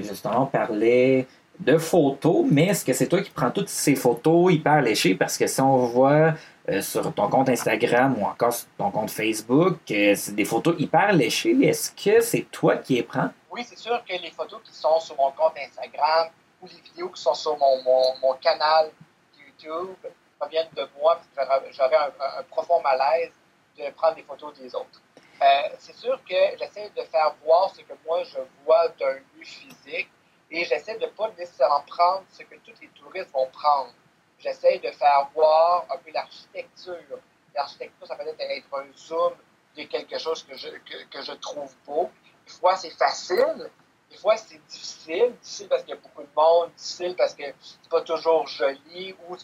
justement, 0.02 0.42
on 0.42 0.46
parlait 0.46 1.26
de 1.58 1.78
photos, 1.78 2.44
mais 2.50 2.66
est-ce 2.66 2.84
que 2.84 2.92
c'est 2.92 3.06
toi 3.06 3.20
qui 3.20 3.30
prends 3.30 3.50
toutes 3.50 3.68
ces 3.68 3.94
photos 3.94 4.52
hyper 4.52 4.82
léchées? 4.82 5.14
Parce 5.14 5.38
que 5.38 5.46
si 5.46 5.60
on 5.60 5.76
voit 5.86 6.34
sur 6.80 7.12
ton 7.14 7.28
compte 7.28 7.48
Instagram 7.48 8.16
ou 8.18 8.24
encore 8.24 8.52
sur 8.52 8.66
ton 8.76 8.90
compte 8.90 9.10
Facebook, 9.10 9.78
c'est 9.86 10.34
des 10.34 10.44
photos 10.44 10.74
hyper 10.78 11.12
léchées, 11.12 11.56
est-ce 11.62 11.90
que 11.92 12.20
c'est 12.20 12.46
toi 12.50 12.78
qui 12.78 12.94
les 12.94 13.02
prends? 13.02 13.30
Oui, 13.50 13.64
c'est 13.64 13.78
sûr 13.78 14.02
que 14.04 14.20
les 14.20 14.32
photos 14.32 14.60
qui 14.64 14.74
sont 14.74 14.98
sur 14.98 15.14
mon 15.16 15.30
compte 15.30 15.52
Instagram, 15.56 16.28
les 16.62 16.80
vidéos 16.80 17.08
qui 17.10 17.22
sont 17.22 17.34
sur 17.34 17.56
mon, 17.56 17.82
mon, 18.20 18.34
canal 18.34 18.90
YouTube 19.38 19.96
proviennent 20.38 20.70
de 20.76 20.88
moi, 20.98 21.20
parce 21.36 21.48
que 21.48 21.72
j'aurais 21.72 21.96
un, 21.96 22.42
profond 22.50 22.80
malaise 22.82 23.30
de 23.78 23.90
prendre 23.90 24.16
des 24.16 24.22
photos 24.22 24.58
des 24.58 24.74
autres. 24.74 25.00
Euh, 25.42 25.44
c'est 25.78 25.94
sûr 25.94 26.20
que 26.28 26.34
j'essaie 26.58 26.90
de 26.96 27.02
faire 27.02 27.34
voir 27.44 27.72
ce 27.74 27.82
que 27.82 27.92
moi 28.06 28.22
je 28.24 28.38
vois 28.64 28.88
d'un 28.98 29.14
lieu 29.14 29.44
physique, 29.44 30.08
et 30.54 30.64
j'essaie 30.64 30.96
de 30.98 31.06
ne 31.06 31.10
pas 31.10 31.28
nécessairement 31.36 31.82
prendre 31.82 32.22
ce 32.30 32.44
que 32.44 32.54
tous 32.64 32.80
les 32.80 32.88
touristes 32.88 33.32
vont 33.32 33.48
prendre. 33.48 33.92
J'essaie 34.38 34.78
de 34.78 34.90
faire 34.92 35.28
voir 35.34 35.84
un 35.90 35.96
peu 35.96 36.12
l'architecture. 36.12 37.18
L'architecture, 37.52 38.06
ça 38.06 38.14
peut 38.14 38.22
être 38.28 38.66
un 38.72 38.84
zoom 38.96 39.32
de 39.76 39.82
quelque 39.82 40.16
chose 40.16 40.44
que 40.44 40.56
je, 40.56 40.68
que, 41.10 41.22
je 41.22 41.32
trouve 41.32 41.74
beau. 41.84 42.08
Des 42.46 42.52
fois, 42.52 42.76
c'est 42.76 42.90
facile. 42.90 43.68
Des 44.08 44.16
fois, 44.16 44.36
c'est 44.36 44.64
difficile. 44.68 45.34
Difficile 45.42 45.68
parce 45.68 45.82
qu'il 45.82 45.90
y 45.90 45.98
a 45.98 46.00
beaucoup 46.00 46.22
de 46.22 46.28
monde. 46.36 46.70
Difficile 46.76 47.16
parce 47.16 47.34
que 47.34 47.44
c'est 47.60 47.90
pas 47.90 48.02
toujours 48.02 48.46
joli 48.46 49.12
ou 49.28 49.36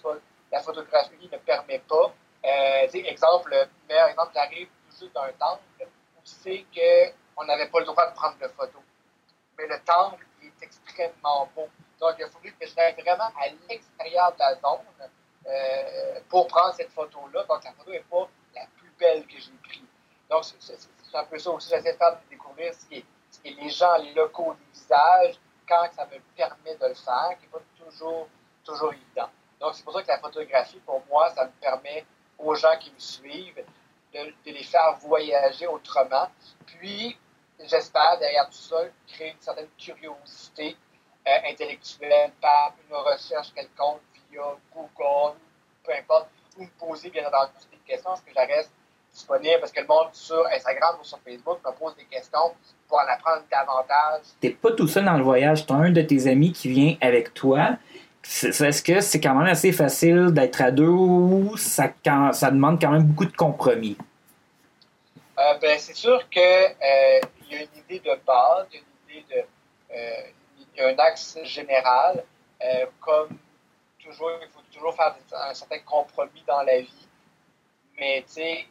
la 0.52 0.60
photographie 0.60 1.28
ne 1.32 1.38
permet 1.38 1.80
pas. 1.80 2.14
Euh, 2.44 2.86
exemple, 2.92 3.50
le 3.50 3.68
meilleur 3.88 4.08
exemple, 4.08 4.30
j'arrive 4.32 4.68
tout 4.68 4.96
juste 5.00 5.14
d'un 5.14 5.32
temple 5.32 5.62
où 5.80 6.20
c'est 6.22 6.64
qu'on 6.72 7.44
n'avait 7.44 7.68
pas 7.68 7.80
le 7.80 7.86
droit 7.86 8.08
de 8.08 8.14
prendre 8.14 8.38
de 8.38 8.46
photos. 8.48 8.82
Mais 9.58 9.66
le 9.66 9.78
temple 9.84 10.24
extrêmement 10.90 11.48
beau. 11.54 11.68
Donc, 12.00 12.14
il 12.18 12.24
a 12.24 12.28
fallu 12.28 12.52
que 12.58 12.66
j'aille 12.66 12.94
vraiment 13.00 13.30
à 13.36 13.48
l'extérieur 13.68 14.32
de 14.32 14.38
la 14.38 14.54
zone 14.54 15.10
euh, 15.46 16.20
pour 16.28 16.46
prendre 16.46 16.74
cette 16.74 16.90
photo-là. 16.90 17.44
Donc, 17.44 17.64
la 17.64 17.72
photo 17.72 17.90
n'est 17.90 18.00
pas 18.00 18.28
la 18.54 18.66
plus 18.76 18.90
belle 18.98 19.26
que 19.26 19.38
j'ai 19.38 19.52
prise. 19.62 19.82
Donc, 20.28 20.44
c'est 20.44 20.76
un 21.14 21.24
peu 21.24 21.38
ça 21.38 21.50
aussi. 21.50 21.70
J'essaie 21.70 21.92
de 21.92 21.98
faire 21.98 22.18
découvrir 22.30 22.72
ce 22.74 22.86
qui, 22.86 23.04
est, 23.44 23.50
les 23.50 23.70
gens 23.70 23.96
locaux 24.14 24.54
du 24.54 24.72
visage 24.72 25.34
quand 25.68 25.88
ça 25.94 26.06
me 26.06 26.18
permet 26.36 26.76
de 26.76 26.86
le 26.86 26.94
faire, 26.94 27.36
qui 27.38 27.46
n'est 27.46 27.52
pas 27.52 27.60
toujours, 27.78 28.28
toujours 28.64 28.92
évident. 28.92 29.28
Donc, 29.60 29.74
c'est 29.74 29.84
pour 29.84 29.92
ça 29.92 30.02
que 30.02 30.08
la 30.08 30.18
photographie, 30.18 30.80
pour 30.80 31.02
moi, 31.08 31.30
ça 31.30 31.44
me 31.44 31.52
permet 31.60 32.04
aux 32.38 32.54
gens 32.54 32.76
qui 32.78 32.90
me 32.92 32.98
suivent 32.98 33.64
de, 34.14 34.20
de 34.20 34.50
les 34.52 34.64
faire 34.64 34.96
voyager 35.00 35.66
autrement. 35.66 36.28
Puis, 36.66 37.18
j'espère, 37.68 38.18
derrière 38.18 38.46
tout 38.46 38.56
ça, 38.56 38.76
créer 39.06 39.30
une 39.30 39.40
certaine 39.40 39.68
curiosité 39.78 40.76
euh, 41.26 41.50
intellectuelle 41.50 42.32
par 42.40 42.74
une 42.88 42.96
recherche 42.96 43.52
quelconque 43.54 44.00
via 44.30 44.42
Google, 44.74 45.36
peu 45.84 45.92
importe, 45.92 46.28
ou 46.58 46.62
me 46.62 46.68
poser, 46.78 47.10
bien 47.10 47.26
entendu, 47.26 47.52
des 47.70 47.78
questions, 47.86 48.10
parce 48.10 48.22
que 48.22 48.30
je 48.30 48.54
reste 48.54 48.72
disponible, 49.12 49.60
parce 49.60 49.72
que 49.72 49.80
le 49.80 49.86
monde 49.86 50.08
sur 50.12 50.46
Instagram 50.46 50.96
ou 51.00 51.04
sur 51.04 51.18
Facebook 51.18 51.58
me 51.66 51.72
pose 51.72 51.96
des 51.96 52.04
questions 52.04 52.54
pour 52.88 52.98
en 52.98 53.12
apprendre 53.12 53.42
davantage. 53.50 54.22
T'es 54.40 54.50
pas 54.50 54.72
tout 54.72 54.88
seul 54.88 55.04
dans 55.04 55.16
le 55.16 55.24
voyage, 55.24 55.66
tu 55.66 55.72
as 55.72 55.76
un 55.76 55.90
de 55.90 56.02
tes 56.02 56.26
amis 56.28 56.52
qui 56.52 56.68
vient 56.68 56.96
avec 57.00 57.34
toi. 57.34 57.76
Est-ce 58.22 58.82
que 58.82 59.00
c'est 59.00 59.20
quand 59.20 59.34
même 59.34 59.48
assez 59.48 59.72
facile 59.72 60.30
d'être 60.30 60.60
à 60.60 60.70
deux 60.70 60.86
ou 60.86 61.56
ça, 61.56 61.90
ça 62.32 62.50
demande 62.50 62.80
quand 62.80 62.90
même 62.90 63.04
beaucoup 63.04 63.24
de 63.24 63.36
compromis? 63.36 63.96
Euh, 65.38 65.58
ben, 65.60 65.78
c'est 65.78 65.96
sûr 65.96 66.28
qu'il 66.28 66.42
euh, 66.42 67.20
y 67.52 67.56
a 67.56 67.62
une 67.62 67.76
idée 67.76 68.00
de 68.00 68.14
base, 68.26 68.66
une 68.72 69.10
idée 69.10 69.34
de, 69.34 69.40
euh, 69.94 70.30
il 70.58 70.78
y 70.78 70.80
a 70.80 70.88
un 70.88 70.98
axe 70.98 71.38
général. 71.44 72.24
comme 73.00 73.38
toujours, 73.98 74.30
il 74.42 74.48
faut 74.48 74.62
toujours 74.72 74.94
faire 74.94 75.14
un 75.32 75.54
certain 75.54 75.78
compromis 75.80 76.42
dans 76.46 76.62
la 76.62 76.80
vie. 76.80 77.08
Mais 77.98 78.22
tu 78.26 78.34
sais, 78.34 78.66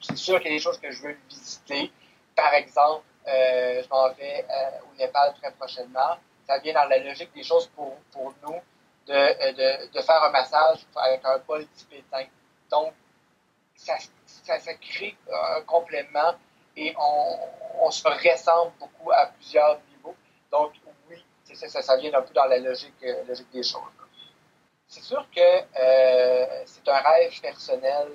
c'est 0.00 0.16
sûr 0.16 0.40
qu'il 0.40 0.50
y 0.50 0.54
a 0.54 0.56
des 0.56 0.62
choses 0.62 0.78
que 0.78 0.90
je 0.90 1.02
veux 1.02 1.16
visiter. 1.28 1.90
Par 2.34 2.52
exemple, 2.54 3.04
je 3.26 3.88
m'en 3.88 4.08
vais 4.14 4.46
au 4.90 4.94
Népal 4.96 5.34
très 5.40 5.52
prochainement 5.52 6.16
ça 6.46 6.58
vient 6.58 6.74
dans 6.74 6.88
la 6.88 6.98
logique 6.98 7.32
des 7.34 7.42
choses 7.42 7.66
pour, 7.68 7.96
pour 8.12 8.32
nous 8.42 8.60
de, 9.06 9.12
de, 9.12 9.92
de, 9.92 10.00
faire 10.00 10.22
un 10.22 10.30
massage 10.30 10.78
avec 10.96 11.24
un 11.24 11.38
bol 11.38 11.66
tibétain. 11.68 12.24
Donc, 12.70 12.92
ça, 13.74 13.96
ça, 14.26 14.58
ça 14.58 14.74
crée 14.74 15.16
un 15.32 15.62
complément 15.62 16.34
et 16.76 16.94
on, 16.98 17.90
se 17.90 18.02
ressemble 18.08 18.72
beaucoup 18.78 19.12
à 19.12 19.26
plusieurs 19.26 19.78
niveaux. 19.88 20.16
Donc, 20.50 20.72
oui, 21.08 21.24
ça, 21.54 21.82
ça, 21.82 21.96
vient 21.96 22.12
un 22.14 22.22
peu 22.22 22.34
dans 22.34 22.46
la 22.46 22.58
logique, 22.58 22.94
euh, 23.04 23.24
logique 23.24 23.50
des 23.52 23.62
choses. 23.62 23.80
C'est 24.88 25.02
sûr 25.02 25.24
que 25.34 25.40
euh, 25.40 26.62
c'est 26.64 26.88
un 26.88 27.00
rêve 27.00 27.40
personnel 27.40 28.08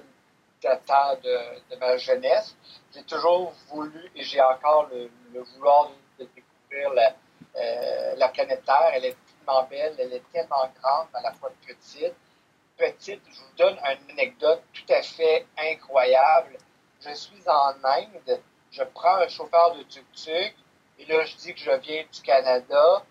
datant 0.61 1.15
de, 1.23 1.73
de 1.73 1.79
ma 1.79 1.97
jeunesse. 1.97 2.55
J'ai 2.93 3.03
toujours 3.03 3.53
voulu 3.69 4.11
et 4.15 4.23
j'ai 4.23 4.41
encore 4.41 4.87
le, 4.91 5.09
le 5.33 5.41
vouloir 5.41 5.91
de 6.19 6.25
découvrir 6.25 6.93
la, 6.93 7.15
euh, 7.55 8.15
la 8.15 8.29
planète 8.29 8.63
Terre, 8.65 8.91
elle 8.93 9.05
est 9.05 9.17
tellement 9.25 9.63
belle, 9.63 9.95
elle 9.99 10.13
est 10.13 10.31
tellement 10.31 10.69
grande, 10.81 11.07
à 11.13 11.21
la 11.21 11.33
fois 11.33 11.51
petite. 11.65 12.15
Petite, 12.77 13.21
je 13.29 13.39
vous 13.39 13.55
donne 13.57 13.77
une 13.77 14.11
anecdote 14.11 14.63
tout 14.73 14.93
à 14.93 15.01
fait 15.01 15.45
incroyable. 15.57 16.57
Je 17.01 17.13
suis 17.13 17.47
en 17.47 17.73
Inde, 17.83 18.41
je 18.71 18.83
prends 18.83 19.17
un 19.17 19.27
chauffeur 19.27 19.75
de 19.75 19.83
tuk-tuk, 19.83 20.55
et 20.99 21.05
là, 21.05 21.23
je 21.25 21.35
dis 21.37 21.53
que 21.53 21.59
je 21.59 21.71
viens 21.71 22.03
du 22.11 22.21
Canada, 22.21 23.03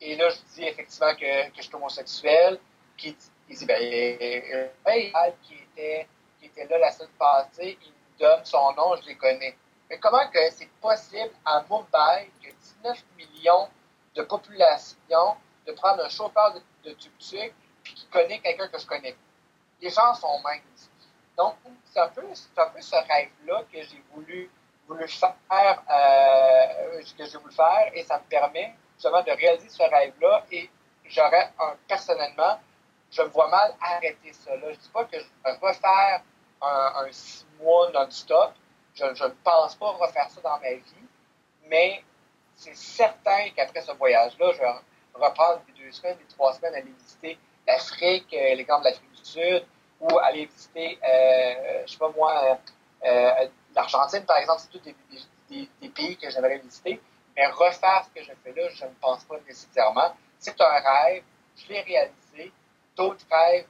et 0.00 0.16
là, 0.16 0.30
je 0.30 0.54
dis 0.54 0.64
effectivement 0.64 1.14
que, 1.14 1.48
que 1.50 1.56
je 1.56 1.62
suis 1.62 1.74
homosexuel, 1.74 2.58
qui 2.96 3.16
il 3.50 3.56
dit, 3.56 3.66
ben, 3.66 3.82
hey, 3.82 5.12
qui 5.42 5.54
était, 5.54 6.06
qui 6.38 6.46
était 6.46 6.66
là 6.66 6.78
la 6.78 6.92
semaine 6.92 7.10
passée, 7.18 7.76
il 7.82 7.90
me 7.90 8.18
donne 8.18 8.44
son 8.44 8.72
nom, 8.74 8.94
je 8.96 9.08
les 9.08 9.16
connais. 9.16 9.56
Mais 9.88 9.98
comment 9.98 10.28
que 10.30 10.38
c'est 10.52 10.70
possible 10.80 11.32
à 11.44 11.64
Mumbai, 11.68 12.30
que 12.40 12.48
19 12.48 13.04
millions 13.16 13.68
de 14.14 14.22
population, 14.22 15.36
de 15.66 15.72
prendre 15.72 16.04
un 16.04 16.08
chauffeur 16.08 16.54
de, 16.54 16.88
de 16.88 16.94
tuk-tuk 16.94 17.52
puis 17.82 17.94
qui 17.94 18.06
connaît 18.06 18.38
quelqu'un 18.38 18.68
que 18.68 18.78
je 18.78 18.86
connais? 18.86 19.16
Les 19.80 19.90
gens 19.90 20.14
sont 20.14 20.40
minces. 20.44 20.88
Donc, 21.36 21.56
c'est 21.86 21.98
un, 21.98 22.04
un 22.04 22.08
peu 22.08 22.22
ce 22.80 22.94
rêve-là 22.94 23.64
que 23.72 23.82
j'ai 23.82 24.02
voulu, 24.12 24.48
voulu 24.90 25.08
faire, 25.08 25.82
euh, 25.90 27.02
que 27.16 27.24
j'ai 27.24 27.38
voulu 27.38 27.54
faire, 27.54 27.90
et 27.94 28.02
ça 28.02 28.18
me 28.18 28.24
permet 28.24 28.74
justement 28.94 29.22
de 29.22 29.30
réaliser 29.30 29.68
ce 29.68 29.82
rêve-là. 29.82 30.44
Et 30.50 30.68
j'aurais, 31.04 31.52
personnellement, 31.86 32.58
je 33.10 33.22
me 33.22 33.28
vois 33.28 33.48
mal 33.48 33.74
arrêter 33.80 34.32
ça. 34.32 34.54
Là. 34.56 34.62
Je 34.64 34.68
ne 34.68 34.74
dis 34.74 34.90
pas 34.92 35.04
que 35.04 35.18
je 35.18 35.24
vais 35.44 35.52
refaire 35.60 36.22
un, 36.62 37.06
six 37.10 37.46
mois 37.60 37.90
non-stop, 37.92 38.52
je, 38.94 39.04
ne 39.04 39.28
pense 39.44 39.76
pas 39.76 39.92
refaire 39.92 40.28
ça 40.28 40.40
dans 40.42 40.58
ma 40.58 40.72
vie, 40.74 41.08
mais 41.68 42.02
c'est 42.54 42.76
certain 42.76 43.48
qu'après 43.56 43.80
ce 43.80 43.92
voyage-là, 43.92 44.52
je 44.52 44.58
vais 44.58 44.72
reprendre 45.14 45.62
deux 45.76 45.90
semaines, 45.92 46.18
les 46.18 46.26
trois 46.26 46.52
semaines, 46.52 46.74
aller 46.74 46.92
visiter 46.98 47.38
l'Afrique, 47.66 48.34
euh, 48.34 48.62
grands 48.64 48.80
de 48.80 48.84
l'Afrique 48.84 49.12
du 49.12 49.24
Sud, 49.24 49.64
ou 50.00 50.18
aller 50.18 50.46
visiter, 50.46 50.98
euh, 51.02 51.82
je 51.86 51.92
sais 51.92 51.98
pas 51.98 52.10
moi, 52.10 52.58
l'Argentine, 53.74 54.24
par 54.24 54.38
exemple, 54.38 54.60
c'est 54.60 54.78
tous 54.78 54.84
des, 55.50 55.88
pays 55.88 56.16
que 56.16 56.30
j'aimerais 56.30 56.58
visiter. 56.58 57.00
Mais 57.36 57.46
refaire 57.46 58.04
ce 58.04 58.20
que 58.20 58.24
je 58.24 58.32
fais 58.42 58.52
là, 58.60 58.68
je 58.70 58.84
ne 58.84 58.90
pense 59.00 59.24
pas 59.24 59.36
nécessairement. 59.46 60.14
C'est 60.38 60.60
un 60.60 60.80
rêve, 60.80 61.22
je 61.56 61.72
l'ai 61.72 61.80
réalisé. 61.80 62.52
D'autres 62.96 63.24
rêves 63.30 63.66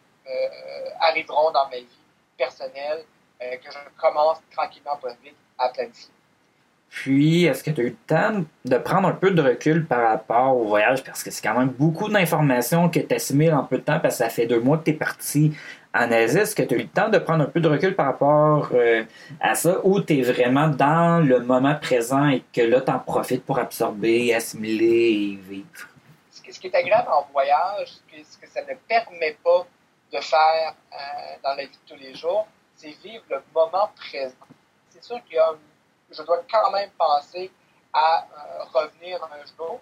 arriveront 1.00 1.50
dans 1.50 1.68
ma 1.68 1.76
vie 1.76 2.00
personnelle 2.36 3.04
euh, 3.42 3.56
que 3.56 3.70
je 3.70 3.78
commence 4.00 4.38
tranquillement, 4.50 4.96
pas 5.00 5.14
vite, 5.22 5.36
à 5.58 5.68
planifier. 5.70 6.10
Puis, 6.90 7.44
est-ce 7.44 7.62
que 7.62 7.70
tu 7.70 7.80
as 7.80 7.84
eu 7.84 7.88
le 7.90 7.96
temps 8.06 8.44
de 8.64 8.76
prendre 8.76 9.08
un 9.08 9.12
peu 9.12 9.30
de 9.30 9.40
recul 9.40 9.86
par 9.86 10.10
rapport 10.10 10.56
au 10.56 10.64
voyage? 10.64 11.04
Parce 11.04 11.22
que 11.22 11.30
c'est 11.30 11.40
quand 11.40 11.56
même 11.58 11.68
beaucoup 11.68 12.08
d'informations 12.08 12.90
que 12.90 12.98
tu 12.98 13.14
assimiles 13.14 13.54
en 13.54 13.64
peu 13.64 13.78
de 13.78 13.82
temps, 13.82 14.00
parce 14.00 14.18
que 14.18 14.24
ça 14.24 14.28
fait 14.28 14.46
deux 14.46 14.60
mois 14.60 14.76
que 14.78 14.84
tu 14.84 14.90
es 14.90 14.94
parti 14.94 15.56
Asie. 15.92 16.38
Est-ce 16.38 16.54
que 16.54 16.62
tu 16.62 16.74
as 16.74 16.78
eu 16.78 16.82
le 16.82 16.88
temps 16.88 17.08
de 17.08 17.18
prendre 17.18 17.44
un 17.44 17.46
peu 17.46 17.60
de 17.60 17.68
recul 17.68 17.94
par 17.96 18.06
rapport 18.06 18.68
euh, 18.72 19.04
à 19.40 19.54
ça, 19.54 19.78
ou 19.84 20.00
tu 20.00 20.18
es 20.18 20.22
vraiment 20.22 20.68
dans 20.68 21.18
le 21.24 21.40
moment 21.40 21.74
présent 21.74 22.28
et 22.28 22.42
que 22.52 22.60
là, 22.60 22.80
tu 22.80 22.90
en 22.90 22.98
profites 22.98 23.44
pour 23.44 23.58
absorber, 23.58 24.34
assimiler 24.34 24.86
et 24.86 25.36
vivre? 25.36 25.88
Ce 26.30 26.58
qui 26.58 26.66
est 26.66 26.74
agréable 26.74 27.08
en 27.10 27.26
voyage, 27.32 27.88
ce 28.08 28.38
que 28.38 28.48
ça 28.48 28.62
ne 28.62 28.74
permet 28.88 29.36
pas 29.42 29.66
de 30.12 30.20
faire 30.20 30.74
euh, 30.92 30.96
dans 31.42 31.54
la 31.54 31.64
vie 31.64 31.70
de 31.70 31.94
tous 31.94 32.00
les 32.00 32.14
jours, 32.14 32.46
c'est 32.76 32.90
vivre 33.02 33.24
le 33.30 33.42
moment 33.54 33.90
présent. 33.94 34.34
C'est 34.90 35.02
sûr 35.02 35.18
que 35.18 35.36
je 36.10 36.22
dois 36.22 36.42
quand 36.50 36.70
même 36.72 36.90
penser 36.98 37.50
à 37.92 38.24
euh, 38.24 38.64
revenir 38.72 39.20
un 39.24 39.46
jour, 39.56 39.80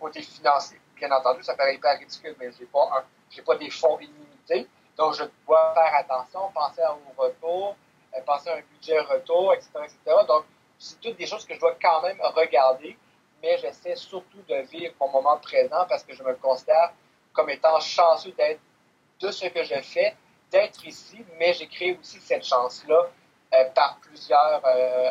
côté 0.00 0.20
financier. 0.22 0.78
Bien 0.96 1.12
entendu, 1.12 1.42
ça 1.42 1.54
paraît 1.54 1.76
hyper 1.76 1.98
ridicule, 1.98 2.34
mais 2.40 2.50
je 2.52 2.60
n'ai 2.60 3.42
pas 3.44 3.56
des 3.56 3.70
fonds 3.70 3.98
illimités. 4.00 4.68
Donc, 5.00 5.14
je 5.14 5.24
dois 5.46 5.72
faire 5.72 5.94
attention, 5.94 6.40
penser 6.54 6.82
au 6.82 7.22
retour, 7.22 7.74
euh, 8.14 8.20
penser 8.26 8.50
à 8.50 8.56
un 8.56 8.60
budget 8.70 9.00
retour, 9.00 9.54
etc., 9.54 9.70
etc. 9.84 9.98
Donc, 10.28 10.44
c'est 10.78 11.00
toutes 11.00 11.16
des 11.16 11.24
choses 11.24 11.46
que 11.46 11.54
je 11.54 11.60
dois 11.60 11.74
quand 11.80 12.02
même 12.02 12.18
regarder, 12.20 12.98
mais 13.42 13.56
j'essaie 13.56 13.96
surtout 13.96 14.42
de 14.46 14.56
vivre 14.70 14.92
mon 15.00 15.10
moment 15.10 15.38
présent 15.38 15.86
parce 15.88 16.04
que 16.04 16.14
je 16.14 16.22
me 16.22 16.34
considère 16.34 16.92
comme 17.32 17.48
étant 17.48 17.80
chanceux 17.80 18.32
d'être 18.32 18.60
de 19.20 19.30
ce 19.30 19.46
que 19.46 19.64
je 19.64 19.80
fais 19.80 20.14
d'être 20.52 20.84
ici, 20.84 21.24
mais 21.38 21.54
j'ai 21.54 21.66
créé 21.66 21.96
aussi 21.98 22.18
cette 22.20 22.44
chance-là 22.44 23.00
euh, 23.54 23.64
par 23.74 23.98
plusieurs, 24.02 24.60
euh, 24.66 25.10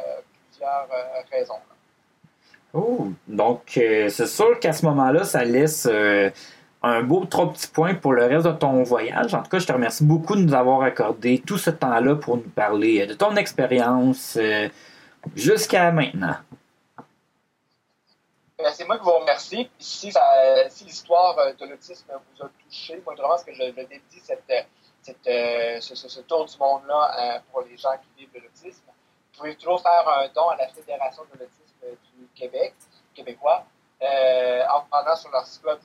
plusieurs 0.51 0.87
raisons. 1.31 1.59
Oh, 2.73 3.07
donc 3.27 3.61
c'est 3.73 4.27
sûr 4.27 4.59
qu'à 4.59 4.73
ce 4.73 4.85
moment-là, 4.85 5.23
ça 5.23 5.43
laisse 5.43 5.87
un 6.81 7.03
beau 7.03 7.25
trois 7.25 7.51
petits 7.51 7.67
points 7.67 7.95
pour 7.95 8.13
le 8.13 8.25
reste 8.25 8.45
de 8.45 8.51
ton 8.51 8.83
voyage. 8.83 9.33
En 9.33 9.43
tout 9.43 9.49
cas, 9.49 9.59
je 9.59 9.67
te 9.67 9.73
remercie 9.73 10.03
beaucoup 10.03 10.35
de 10.35 10.41
nous 10.41 10.53
avoir 10.53 10.81
accordé 10.81 11.43
tout 11.45 11.57
ce 11.57 11.69
temps-là 11.69 12.15
pour 12.15 12.37
nous 12.37 12.49
parler 12.49 13.05
de 13.05 13.13
ton 13.13 13.35
expérience 13.35 14.37
jusqu'à 15.35 15.91
maintenant. 15.91 16.35
Ben, 18.57 18.71
c'est 18.73 18.85
moi 18.85 18.97
qui 18.97 19.03
vous 19.03 19.11
remercie. 19.11 19.69
Si, 19.77 20.11
l'histoire 20.85 21.35
de 21.59 21.65
l'autisme 21.65 22.11
vous 22.11 22.45
a 22.45 22.49
touché, 22.63 23.01
moi, 23.05 23.13
vraiment, 23.15 23.37
ce 23.37 23.45
que 23.45 23.53
je, 23.53 23.63
je 23.63 23.71
dédie 23.71 24.21
cette, 24.21 24.43
cette, 25.01 25.81
ce, 25.81 26.21
tour 26.21 26.45
du 26.45 26.57
monde-là 26.57 27.41
pour 27.51 27.61
les 27.61 27.77
gens 27.77 27.95
qui 28.01 28.21
vivent 28.21 28.33
de 28.33 28.39
l'autisme, 28.39 28.83
vous 28.87 29.39
pouvez 29.39 29.55
toujours 29.55 29.81
faire 29.81 30.07
un 30.07 30.27
don 30.35 30.49
à 30.49 30.57
la 30.57 30.67
Fédération 30.67 31.23
de 31.33 31.39
l'autisme 31.39 31.97
du 32.17 32.27
Québec, 32.35 32.73
québécois. 33.13 33.65
Euh, 34.01 34.63
en 34.73 34.81
prenant 34.89 35.15
sur 35.15 35.29
leur 35.31 35.45
site 35.45 35.63
web, 35.65 35.77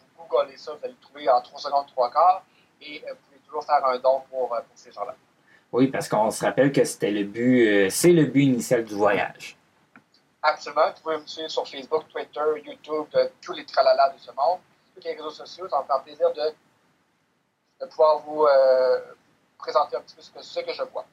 googlez 0.42 0.56
ça, 0.56 0.72
vous 0.72 0.78
allez 0.82 0.94
le 0.94 1.00
trouver 1.00 1.28
en 1.28 1.40
3 1.40 1.60
secondes, 1.60 1.86
3 1.88 2.10
quarts, 2.10 2.44
et 2.80 3.00
vous 3.00 3.16
pouvez 3.26 3.40
toujours 3.46 3.64
faire 3.64 3.84
un 3.86 3.98
don 3.98 4.22
pour, 4.30 4.48
pour 4.48 4.62
ces 4.74 4.92
gens-là. 4.92 5.14
Oui, 5.74 5.88
parce 5.88 6.08
qu'on 6.08 6.30
se 6.30 6.44
rappelle 6.44 6.70
que 6.70 6.84
c'était 6.84 7.10
le 7.10 7.24
but, 7.24 7.66
euh, 7.66 7.90
c'est 7.90 8.12
le 8.12 8.26
but 8.26 8.44
initial 8.44 8.84
du 8.84 8.94
voyage. 8.94 9.56
Absolument. 10.40 10.86
Vous 10.94 11.02
pouvez 11.02 11.16
me 11.16 11.26
suivre 11.26 11.50
sur 11.50 11.66
Facebook, 11.66 12.04
Twitter, 12.12 12.44
YouTube, 12.64 13.06
de, 13.12 13.32
tous 13.40 13.52
les 13.54 13.64
tralalas 13.64 14.10
de 14.10 14.18
ce 14.18 14.30
monde, 14.32 14.60
tous 14.94 15.02
les 15.02 15.14
réseaux 15.14 15.30
sociaux. 15.30 15.68
Ça 15.68 15.82
me 15.82 15.84
fait 15.84 16.02
plaisir 16.04 16.32
de, 16.32 16.54
de 17.80 17.86
pouvoir 17.90 18.20
vous 18.20 18.44
euh, 18.44 19.00
présenter 19.58 19.96
un 19.96 20.02
petit 20.02 20.14
peu 20.14 20.22
ce 20.22 20.30
que, 20.30 20.42
ce 20.42 20.60
que 20.60 20.72
je 20.72 20.82
vois. 20.84 21.06